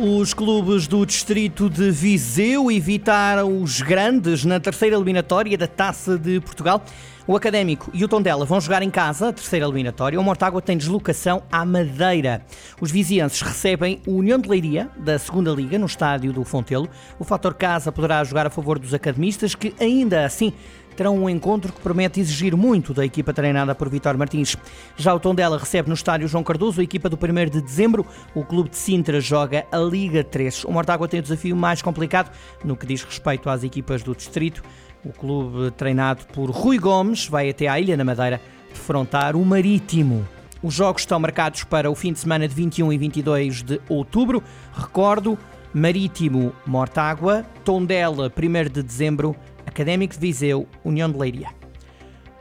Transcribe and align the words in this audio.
Os 0.00 0.32
clubes 0.32 0.86
do 0.86 1.04
distrito 1.04 1.68
de 1.68 1.90
Viseu 1.90 2.70
evitaram 2.70 3.60
os 3.60 3.82
grandes 3.82 4.44
na 4.44 4.60
terceira 4.60 4.94
eliminatória 4.94 5.58
da 5.58 5.66
Taça 5.66 6.16
de 6.16 6.38
Portugal. 6.38 6.84
O 7.26 7.34
Académico 7.34 7.90
e 7.92 8.04
o 8.04 8.08
Tondela 8.08 8.44
vão 8.44 8.60
jogar 8.60 8.80
em 8.80 8.90
casa 8.90 9.30
a 9.30 9.32
terceira 9.32 9.66
eliminatória. 9.66 10.20
O 10.20 10.22
Mortágua 10.22 10.62
tem 10.62 10.78
deslocação 10.78 11.42
à 11.50 11.64
Madeira. 11.64 12.42
Os 12.80 12.92
vizienses 12.92 13.42
recebem 13.42 14.00
o 14.06 14.12
União 14.12 14.38
de 14.38 14.48
Leiria, 14.48 14.88
da 14.96 15.18
segunda 15.18 15.50
Liga, 15.50 15.76
no 15.80 15.86
estádio 15.86 16.32
do 16.32 16.44
Fontelo. 16.44 16.88
O 17.18 17.24
fator 17.24 17.54
casa 17.54 17.90
poderá 17.90 18.22
jogar 18.22 18.46
a 18.46 18.50
favor 18.50 18.78
dos 18.78 18.94
academistas, 18.94 19.56
que 19.56 19.74
ainda 19.80 20.24
assim 20.24 20.52
terão 20.98 21.16
um 21.16 21.30
encontro 21.30 21.72
que 21.72 21.80
promete 21.80 22.18
exigir 22.18 22.56
muito 22.56 22.92
da 22.92 23.04
equipa 23.04 23.32
treinada 23.32 23.72
por 23.72 23.88
Vitor 23.88 24.18
Martins. 24.18 24.56
Já 24.96 25.14
o 25.14 25.20
Tondela 25.20 25.56
recebe 25.56 25.88
no 25.88 25.94
estádio 25.94 26.26
João 26.26 26.42
Cardoso 26.42 26.80
a 26.80 26.84
equipa 26.84 27.08
do 27.08 27.16
1 27.16 27.50
de 27.50 27.62
dezembro. 27.62 28.04
O 28.34 28.44
clube 28.44 28.70
de 28.70 28.76
Sintra 28.76 29.20
joga 29.20 29.64
a 29.70 29.78
Liga 29.78 30.24
3. 30.24 30.64
O 30.64 30.72
Mortágua 30.72 31.06
tem 31.06 31.20
o 31.20 31.22
desafio 31.22 31.54
mais 31.54 31.80
complicado 31.80 32.32
no 32.64 32.76
que 32.76 32.84
diz 32.84 33.04
respeito 33.04 33.48
às 33.48 33.62
equipas 33.62 34.02
do 34.02 34.12
distrito. 34.12 34.60
O 35.04 35.12
clube 35.12 35.70
treinado 35.70 36.26
por 36.32 36.50
Rui 36.50 36.78
Gomes 36.78 37.28
vai 37.28 37.48
até 37.48 37.68
à 37.68 37.78
Ilha 37.78 37.96
na 37.96 38.04
Madeira 38.04 38.40
defrontar 38.68 39.36
o 39.36 39.44
Marítimo. 39.44 40.26
Os 40.60 40.74
jogos 40.74 41.02
estão 41.02 41.20
marcados 41.20 41.62
para 41.62 41.88
o 41.88 41.94
fim 41.94 42.12
de 42.12 42.18
semana 42.18 42.48
de 42.48 42.54
21 42.56 42.92
e 42.92 42.98
22 42.98 43.62
de 43.62 43.80
outubro. 43.88 44.42
Recordo, 44.74 45.38
Marítimo, 45.72 46.52
Mortágua, 46.66 47.44
Tondela, 47.64 48.32
1 48.36 48.68
de 48.68 48.82
dezembro, 48.82 49.36
Académico 49.78 50.14
de 50.14 50.18
Viseu, 50.18 50.66
União 50.84 51.08
de 51.08 51.16
Leiria. 51.16 51.50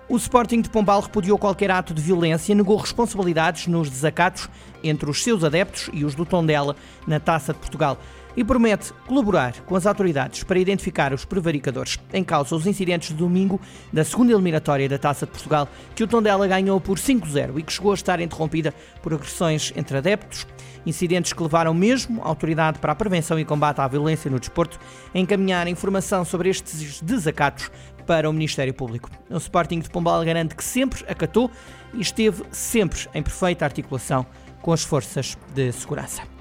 O 0.09 0.17
Sporting 0.17 0.59
de 0.59 0.71
Pombal 0.71 1.01
repudiou 1.01 1.37
qualquer 1.37 1.69
ato 1.69 1.93
de 1.93 2.01
violência, 2.01 2.55
negou 2.55 2.75
responsabilidades 2.77 3.67
nos 3.67 3.91
desacatos 3.91 4.49
entre 4.83 5.07
os 5.07 5.23
seus 5.23 5.43
adeptos 5.43 5.87
e 5.93 6.03
os 6.03 6.15
do 6.15 6.25
Tondela 6.25 6.75
na 7.05 7.19
Taça 7.19 7.53
de 7.53 7.59
Portugal 7.59 7.99
e 8.37 8.43
promete 8.43 8.93
colaborar 9.07 9.59
com 9.61 9.75
as 9.75 9.87
autoridades 9.87 10.43
para 10.43 10.59
identificar 10.59 11.11
os 11.11 11.25
prevaricadores. 11.25 11.97
Em 12.13 12.23
causa 12.23 12.55
os 12.55 12.67
incidentes 12.67 13.09
de 13.09 13.15
domingo 13.15 13.59
da 13.91 14.05
segunda 14.05 14.31
eliminatória 14.31 14.87
da 14.87 14.99
Taça 14.99 15.25
de 15.25 15.31
Portugal, 15.31 15.67
que 15.95 16.03
o 16.03 16.07
Tondela 16.07 16.47
ganhou 16.47 16.79
por 16.79 16.99
5-0 16.99 17.57
e 17.57 17.63
que 17.63 17.73
chegou 17.73 17.91
a 17.91 17.95
estar 17.95 18.21
interrompida 18.21 18.71
por 19.01 19.11
agressões 19.11 19.73
entre 19.75 19.97
adeptos, 19.97 20.45
incidentes 20.85 21.33
que 21.33 21.41
levaram 21.41 21.73
mesmo 21.73 22.21
a 22.21 22.27
Autoridade 22.27 22.77
para 22.77 22.91
a 22.91 22.95
Prevenção 22.95 23.39
e 23.39 23.43
Combate 23.43 23.81
à 23.81 23.87
Violência 23.87 24.29
no 24.29 24.39
Desporto 24.39 24.79
a 25.13 25.17
encaminhar 25.17 25.67
informação 25.67 26.23
sobre 26.23 26.49
estes 26.49 27.01
desacatos 27.01 27.71
para 28.05 28.29
o 28.29 28.33
Ministério 28.33 28.73
Público. 28.73 29.09
O 29.29 29.37
Sporting 29.37 29.79
de 29.79 29.89
Pombal 29.89 30.23
garante 30.23 30.55
que 30.55 30.63
sempre 30.63 31.03
acatou 31.09 31.49
e 31.93 32.01
esteve 32.01 32.43
sempre 32.51 32.99
em 33.15 33.23
perfeita 33.23 33.65
articulação 33.65 34.25
com 34.61 34.71
as 34.71 34.83
forças 34.83 35.35
de 35.53 35.71
segurança. 35.71 36.36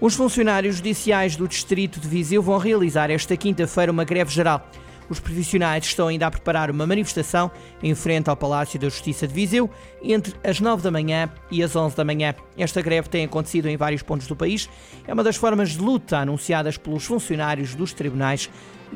Os 0.00 0.14
funcionários 0.14 0.76
judiciais 0.76 1.34
do 1.34 1.48
Distrito 1.48 1.98
de 1.98 2.06
Viseu 2.06 2.40
vão 2.40 2.56
realizar 2.56 3.10
esta 3.10 3.36
quinta-feira 3.36 3.90
uma 3.90 4.04
greve 4.04 4.30
geral. 4.30 4.64
Os 5.10 5.18
profissionais 5.18 5.86
estão 5.86 6.06
ainda 6.06 6.28
a 6.28 6.30
preparar 6.30 6.70
uma 6.70 6.86
manifestação 6.86 7.50
em 7.82 7.92
frente 7.96 8.30
ao 8.30 8.36
Palácio 8.36 8.78
da 8.78 8.88
Justiça 8.88 9.26
de 9.26 9.34
Viseu 9.34 9.68
entre 10.00 10.34
as 10.44 10.60
9 10.60 10.84
da 10.84 10.92
manhã 10.92 11.28
e 11.50 11.64
as 11.64 11.74
11 11.74 11.96
da 11.96 12.04
manhã. 12.04 12.32
Esta 12.56 12.80
greve 12.80 13.08
tem 13.08 13.24
acontecido 13.24 13.66
em 13.66 13.76
vários 13.76 14.00
pontos 14.00 14.28
do 14.28 14.36
país. 14.36 14.70
É 15.04 15.12
uma 15.12 15.24
das 15.24 15.34
formas 15.34 15.70
de 15.70 15.80
luta 15.80 16.18
anunciadas 16.18 16.76
pelos 16.76 17.04
funcionários 17.04 17.74
dos 17.74 17.92
tribunais 17.92 18.48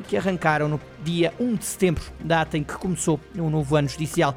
que 0.07 0.15
arrancaram 0.15 0.69
no 0.69 0.79
dia 1.03 1.33
1 1.37 1.55
de 1.55 1.65
setembro, 1.65 2.03
data 2.23 2.57
em 2.57 2.63
que 2.63 2.75
começou 2.75 3.19
o 3.37 3.49
novo 3.49 3.75
ano 3.75 3.89
judicial. 3.89 4.33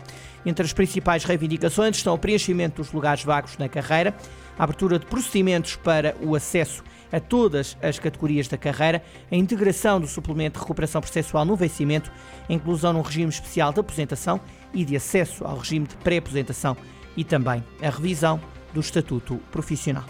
Entre 0.46 0.64
as 0.64 0.72
principais 0.72 1.24
reivindicações 1.24 1.96
estão 1.96 2.14
o 2.14 2.18
preenchimento 2.18 2.80
dos 2.80 2.92
lugares 2.92 3.24
vagos 3.24 3.58
na 3.58 3.68
carreira, 3.68 4.16
a 4.56 4.62
abertura 4.62 4.96
de 4.96 5.04
procedimentos 5.04 5.74
para 5.74 6.14
o 6.22 6.36
acesso 6.36 6.84
a 7.12 7.18
todas 7.18 7.76
as 7.82 7.98
categorias 7.98 8.46
da 8.46 8.56
carreira, 8.56 9.02
a 9.30 9.34
integração 9.34 10.00
do 10.00 10.06
suplemento 10.06 10.58
de 10.58 10.64
recuperação 10.64 11.00
processual 11.00 11.44
no 11.44 11.56
vencimento, 11.56 12.12
a 12.48 12.52
inclusão 12.52 12.92
num 12.92 13.02
regime 13.02 13.28
especial 13.28 13.72
de 13.72 13.80
aposentação 13.80 14.40
e 14.72 14.84
de 14.84 14.94
acesso 14.94 15.44
ao 15.44 15.58
regime 15.58 15.88
de 15.88 15.96
pré-aposentação 15.96 16.76
e 17.16 17.24
também 17.24 17.64
a 17.82 17.90
revisão 17.90 18.40
do 18.72 18.78
estatuto 18.80 19.40
profissional. 19.50 20.04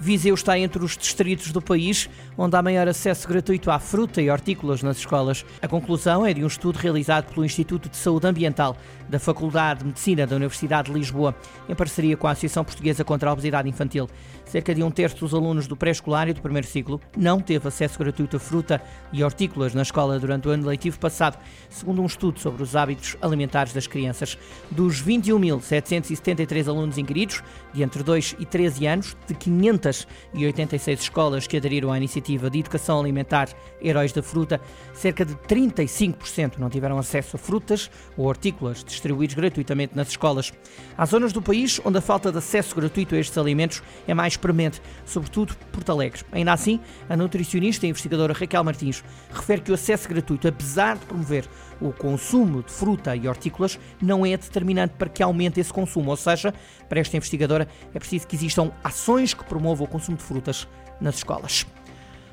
Viseu 0.00 0.34
está 0.34 0.56
entre 0.56 0.84
os 0.84 0.96
distritos 0.96 1.50
do 1.50 1.60
país 1.60 2.08
onde 2.36 2.56
há 2.56 2.62
maior 2.62 2.86
acesso 2.86 3.26
gratuito 3.26 3.68
à 3.68 3.80
fruta 3.80 4.22
e 4.22 4.30
hortícolas 4.30 4.80
nas 4.80 4.98
escolas. 4.98 5.44
A 5.60 5.66
conclusão 5.66 6.24
é 6.24 6.32
de 6.32 6.44
um 6.44 6.46
estudo 6.46 6.76
realizado 6.76 7.32
pelo 7.32 7.44
Instituto 7.44 7.88
de 7.88 7.96
Saúde 7.96 8.28
Ambiental 8.28 8.76
da 9.08 9.18
Faculdade 9.18 9.80
de 9.80 9.86
Medicina 9.86 10.26
da 10.26 10.36
Universidade 10.36 10.90
de 10.90 10.96
Lisboa, 10.96 11.34
em 11.68 11.74
parceria 11.74 12.16
com 12.16 12.28
a 12.28 12.30
Associação 12.30 12.62
Portuguesa 12.62 13.04
contra 13.04 13.28
a 13.28 13.32
Obesidade 13.32 13.68
Infantil. 13.68 14.08
Cerca 14.44 14.74
de 14.74 14.82
um 14.82 14.90
terço 14.90 15.18
dos 15.18 15.34
alunos 15.34 15.66
do 15.66 15.76
pré-escolar 15.76 16.28
e 16.28 16.32
do 16.32 16.40
primeiro 16.40 16.66
ciclo 16.66 17.00
não 17.16 17.40
teve 17.40 17.66
acesso 17.66 17.98
gratuito 17.98 18.36
a 18.36 18.40
fruta 18.40 18.80
e 19.12 19.24
hortícolas 19.24 19.74
na 19.74 19.82
escola 19.82 20.18
durante 20.18 20.46
o 20.46 20.50
ano 20.50 20.66
letivo 20.66 20.98
passado, 20.98 21.38
segundo 21.68 22.00
um 22.00 22.06
estudo 22.06 22.38
sobre 22.38 22.62
os 22.62 22.76
hábitos 22.76 23.16
alimentares 23.20 23.72
das 23.72 23.86
crianças. 23.86 24.38
Dos 24.70 25.02
21.773 25.02 26.68
alunos 26.68 26.98
inquiridos, 26.98 27.42
de 27.74 27.82
entre 27.82 28.02
2 28.02 28.36
e 28.38 28.46
13 28.46 28.86
anos, 28.86 29.16
de 29.26 29.34
500 29.34 29.87
286 29.96 31.00
escolas 31.00 31.46
que 31.46 31.56
aderiram 31.56 31.92
à 31.92 31.96
iniciativa 31.96 32.50
de 32.50 32.58
educação 32.58 33.00
alimentar 33.00 33.48
Heróis 33.80 34.12
da 34.12 34.22
Fruta, 34.22 34.60
cerca 34.92 35.24
de 35.24 35.34
35% 35.34 36.58
não 36.58 36.68
tiveram 36.68 36.98
acesso 36.98 37.36
a 37.36 37.38
frutas 37.38 37.90
ou 38.16 38.26
hortícolas 38.26 38.84
distribuídos 38.84 39.34
gratuitamente 39.34 39.96
nas 39.96 40.08
escolas. 40.08 40.52
Há 40.96 41.06
zonas 41.06 41.32
do 41.32 41.40
país 41.40 41.80
onde 41.84 41.98
a 41.98 42.02
falta 42.02 42.30
de 42.30 42.38
acesso 42.38 42.74
gratuito 42.74 43.14
a 43.14 43.18
estes 43.18 43.38
alimentos 43.38 43.82
é 44.06 44.14
mais 44.14 44.36
premente, 44.36 44.82
sobretudo 45.04 45.56
Porto 45.72 45.92
Alegre. 45.92 46.22
Ainda 46.32 46.52
assim, 46.52 46.80
a 47.08 47.16
nutricionista 47.16 47.86
e 47.86 47.90
investigadora 47.90 48.32
Raquel 48.32 48.64
Martins 48.64 49.02
refere 49.32 49.62
que 49.62 49.70
o 49.70 49.74
acesso 49.74 50.08
gratuito, 50.08 50.48
apesar 50.48 50.96
de 50.96 51.06
promover 51.06 51.48
o 51.80 51.92
consumo 51.92 52.62
de 52.62 52.72
fruta 52.72 53.14
e 53.14 53.28
hortícolas, 53.28 53.78
não 54.00 54.24
é 54.24 54.36
determinante 54.36 54.94
para 54.98 55.08
que 55.08 55.22
aumente 55.22 55.60
esse 55.60 55.72
consumo. 55.72 56.10
Ou 56.10 56.16
seja, 56.16 56.52
para 56.88 57.00
esta 57.00 57.16
investigadora, 57.16 57.68
é 57.94 57.98
preciso 57.98 58.26
que 58.26 58.36
existam 58.36 58.72
ações 58.82 59.34
que 59.34 59.44
promovam 59.44 59.86
o 59.86 59.88
consumo 59.88 60.16
de 60.16 60.22
frutas 60.22 60.66
nas 61.00 61.16
escolas. 61.16 61.66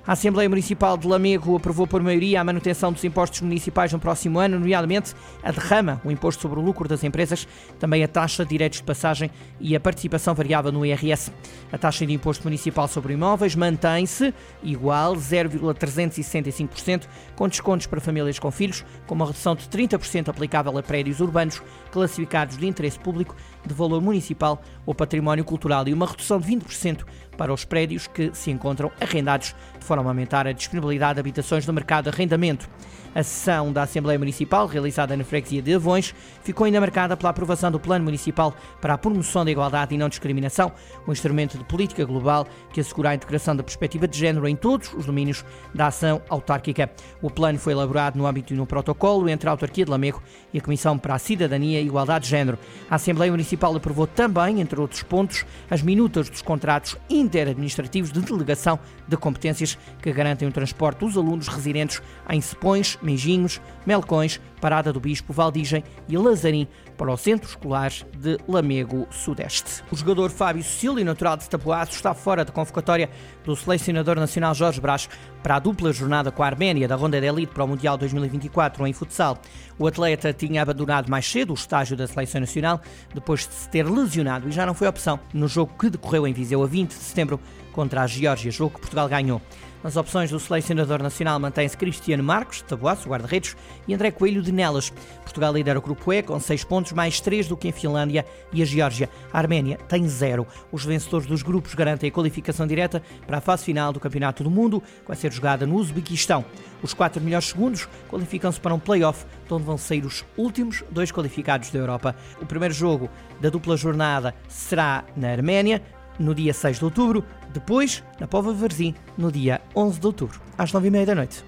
A 0.07 0.13
Assembleia 0.13 0.47
Municipal 0.47 0.95
de 0.97 1.07
Lamego 1.07 1.55
aprovou 1.55 1.87
por 1.87 1.99
maioria 1.99 2.39
a 2.39 2.43
manutenção 2.43 2.93
dos 2.93 3.03
impostos 3.03 3.41
municipais 3.41 3.91
no 3.91 3.97
próximo 3.97 4.37
ano, 4.37 4.59
nomeadamente 4.59 5.15
a 5.41 5.51
derrama, 5.51 5.99
o 6.05 6.11
imposto 6.11 6.43
sobre 6.43 6.59
o 6.59 6.61
lucro 6.61 6.87
das 6.87 7.03
empresas, 7.03 7.47
também 7.79 8.03
a 8.03 8.07
taxa 8.07 8.43
de 8.43 8.51
direitos 8.51 8.77
de 8.77 8.83
passagem 8.83 9.31
e 9.59 9.75
a 9.75 9.79
participação 9.79 10.35
variável 10.35 10.71
no 10.71 10.85
IRS. 10.85 11.31
A 11.71 11.77
taxa 11.79 12.05
de 12.05 12.13
imposto 12.13 12.43
municipal 12.43 12.87
sobre 12.87 13.13
imóveis 13.13 13.55
mantém-se 13.55 14.31
igual 14.61 15.15
0,365%, 15.15 17.07
com 17.35 17.47
descontos 17.47 17.87
para 17.87 17.99
famílias 17.99 18.37
com 18.37 18.51
filhos, 18.51 18.85
com 19.07 19.15
uma 19.15 19.25
redução 19.25 19.55
de 19.55 19.67
30% 19.67 20.29
aplicável 20.29 20.77
a 20.77 20.83
prédios 20.83 21.19
urbanos 21.19 21.63
classificados 21.89 22.57
de 22.57 22.67
interesse 22.67 22.99
público, 22.99 23.35
de 23.65 23.73
valor 23.73 23.99
municipal 24.03 24.61
ou 24.85 24.93
património 24.93 25.43
cultural 25.43 25.87
e 25.87 25.93
uma 25.95 26.05
redução 26.05 26.39
de 26.39 26.45
20% 26.45 27.03
para 27.37 27.53
os 27.53 27.65
prédios 27.65 28.07
que 28.07 28.31
se 28.33 28.51
encontram 28.51 28.91
arrendados 28.99 29.55
de 29.79 29.85
forma 29.85 30.03
a 30.03 30.07
aumentar 30.07 30.47
a 30.47 30.51
disponibilidade 30.51 31.15
de 31.15 31.19
habitações 31.19 31.65
no 31.65 31.73
mercado 31.73 32.05
de 32.05 32.09
arrendamento. 32.09 32.69
A 33.15 33.23
sessão 33.23 33.71
da 33.71 33.83
Assembleia 33.83 34.19
Municipal, 34.19 34.67
realizada 34.67 35.15
na 35.15 35.23
freguesia 35.23 35.61
de 35.61 35.73
Avões, 35.73 36.13
ficou 36.43 36.65
ainda 36.65 36.81
marcada 36.81 37.15
pela 37.15 37.29
aprovação 37.29 37.71
do 37.71 37.79
Plano 37.79 38.03
Municipal 38.03 38.53
para 38.81 38.95
a 38.95 38.97
Promoção 38.97 39.45
da 39.45 39.51
Igualdade 39.51 39.95
e 39.95 39.97
Não 39.97 40.09
Discriminação, 40.09 40.73
um 41.07 41.13
instrumento 41.13 41.57
de 41.57 41.63
política 41.63 42.03
global 42.03 42.45
que 42.73 42.81
assegura 42.81 43.11
a 43.11 43.15
integração 43.15 43.55
da 43.55 43.63
perspectiva 43.63 44.05
de 44.05 44.19
género 44.19 44.45
em 44.49 44.55
todos 44.57 44.93
os 44.93 45.05
domínios 45.05 45.45
da 45.73 45.87
ação 45.87 46.21
autárquica. 46.27 46.91
O 47.21 47.29
plano 47.29 47.57
foi 47.57 47.71
elaborado 47.71 48.17
no 48.17 48.27
âmbito 48.27 48.53
de 48.53 48.59
um 48.59 48.65
protocolo 48.65 49.29
entre 49.29 49.47
a 49.47 49.51
Autarquia 49.53 49.85
de 49.85 49.91
Lamego 49.91 50.21
e 50.53 50.57
a 50.57 50.61
Comissão 50.61 50.97
para 50.97 51.15
a 51.15 51.19
Cidadania 51.19 51.79
e 51.79 51.85
Igualdade 51.85 52.25
de 52.25 52.31
Género. 52.31 52.59
A 52.89 52.95
Assembleia 52.95 53.31
Municipal 53.31 53.73
aprovou 53.73 54.07
também, 54.07 54.59
entre 54.59 54.77
outros 54.77 55.03
pontos, 55.03 55.45
as 55.69 55.81
minutas 55.81 56.29
dos 56.29 56.41
contratos 56.41 56.97
interadministrativos 57.25 58.11
de 58.11 58.21
delegação 58.21 58.79
de 59.07 59.17
competências 59.17 59.77
que 60.01 60.13
garantem 60.13 60.47
o 60.47 60.51
transporte 60.51 60.99
dos 60.99 61.17
alunos 61.17 61.47
residentes 61.47 62.01
em 62.29 62.39
Cepões, 62.39 62.97
Meijinhos, 63.01 63.59
Melcões, 63.85 64.39
Parada 64.61 64.93
do 64.93 64.99
Bispo, 64.99 65.33
Valdigem 65.33 65.83
e 66.07 66.17
Lazarim 66.17 66.67
para 66.95 67.11
o 67.11 67.17
Centro 67.17 67.47
Escolar 67.47 67.91
de 68.17 68.37
Lamego 68.47 69.07
Sudeste. 69.11 69.83
O 69.91 69.95
jogador 69.95 70.29
Fábio 70.29 70.63
Cecílio, 70.63 71.03
natural 71.05 71.37
de 71.37 71.49
Taboaço, 71.49 71.91
está 71.91 72.13
fora 72.13 72.45
da 72.45 72.51
convocatória 72.51 73.09
do 73.43 73.55
selecionador 73.55 74.15
nacional 74.15 74.55
Jorge 74.55 74.81
Brás 74.81 75.09
para 75.43 75.57
a 75.57 75.59
dupla 75.59 75.93
jornada 75.93 76.31
com 76.31 76.41
a 76.41 76.47
Arménia 76.47 76.87
da 76.87 76.95
Ronda 76.95 77.19
de 77.19 77.27
Elite 77.27 77.53
para 77.53 77.63
o 77.63 77.67
Mundial 77.67 77.97
2024 77.97 78.87
em 78.87 78.93
futsal. 78.93 79.37
O 79.77 79.85
atleta 79.85 80.33
tinha 80.33 80.61
abandonado 80.61 81.09
mais 81.09 81.29
cedo 81.29 81.51
o 81.51 81.53
estágio 81.53 81.95
da 81.95 82.07
seleção 82.07 82.41
nacional 82.41 82.81
depois 83.13 83.47
de 83.47 83.53
se 83.53 83.69
ter 83.69 83.87
lesionado 83.87 84.47
e 84.47 84.51
já 84.51 84.65
não 84.65 84.73
foi 84.73 84.87
opção 84.87 85.19
no 85.33 85.47
jogo 85.47 85.73
que 85.77 85.89
decorreu 85.89 86.25
em 86.25 86.33
Viseu 86.33 86.63
a 86.63 86.65
20 86.65 86.89
de 86.89 86.95
setembro 87.15 87.39
contra 87.71 88.01
a 88.01 88.07
Geórgia, 88.07 88.51
jogo 88.51 88.75
que 88.75 88.81
Portugal 88.81 89.07
ganhou. 89.07 89.41
Nas 89.81 89.95
opções 89.95 90.31
do 90.31 90.39
selecionador 90.39 91.01
nacional 91.01 91.39
mantém-se 91.39 91.77
Cristiano 91.77 92.23
Marcos, 92.23 92.57
de 92.57 92.63
Tabuaço, 92.63 93.07
guarda-redes, 93.07 93.55
e 93.87 93.93
André 93.93 94.09
Coelho, 94.09 94.41
de 94.41 94.51
Nelas. 94.51 94.89
Portugal 95.21 95.53
lidera 95.53 95.77
o 95.77 95.81
grupo 95.81 96.11
E 96.11 96.23
com 96.23 96.39
6 96.39 96.63
pontos, 96.63 96.91
mais 96.91 97.19
3 97.19 97.47
do 97.47 97.55
que 97.55 97.67
em 97.67 97.71
Finlândia 97.71 98.25
e 98.51 98.63
a 98.63 98.65
Geórgia. 98.65 99.09
A 99.31 99.37
Arménia 99.37 99.77
tem 99.87 100.07
0. 100.07 100.47
Os 100.71 100.83
vencedores 100.83 101.27
dos 101.27 101.43
grupos 101.43 101.75
garantem 101.75 102.09
a 102.09 102.11
qualificação 102.11 102.65
direta 102.65 103.01
para 103.27 103.37
a 103.37 103.41
fase 103.41 103.63
final 103.63 103.93
do 103.93 103.99
Campeonato 103.99 104.43
do 104.43 104.49
Mundo, 104.49 104.81
que 104.81 105.07
vai 105.07 105.15
ser 105.15 105.31
jogada 105.31 105.67
no 105.67 105.75
Uzbequistão. 105.75 106.43
Os 106.81 106.93
quatro 106.93 107.21
melhores 107.21 107.49
segundos 107.49 107.87
qualificam-se 108.09 108.59
para 108.59 108.73
um 108.73 108.79
play-off, 108.79 109.23
de 109.47 109.53
onde 109.53 109.65
vão 109.65 109.77
sair 109.77 110.03
os 110.03 110.25
últimos 110.35 110.83
dois 110.89 111.11
qualificados 111.11 111.69
da 111.69 111.77
Europa. 111.77 112.15
O 112.41 112.45
primeiro 112.45 112.73
jogo 112.73 113.07
da 113.39 113.51
dupla 113.51 113.77
jornada 113.77 114.33
será 114.47 115.03
na 115.15 115.29
Arménia, 115.29 115.83
no 116.19 116.33
dia 116.33 116.53
6 116.53 116.79
de 116.79 116.85
outubro, 116.85 117.23
depois 117.53 118.03
na 118.19 118.27
Pova 118.27 118.53
Varzim, 118.53 118.93
no 119.17 119.31
dia 119.31 119.61
11 119.75 119.99
de 119.99 120.07
outubro, 120.07 120.41
às 120.57 120.71
9h30 120.71 121.05
da 121.05 121.15
noite. 121.15 121.45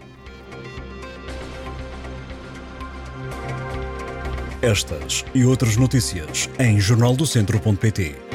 Estas 4.61 5.23
e 5.35 5.45
outras 5.45 5.77
notícias 5.77 6.49
em 6.59 6.79
jornaldocentro.pt 6.79 8.26